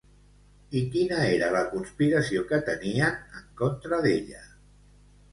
[0.79, 4.41] I quina era la conspiració que tenien en contra d'ella?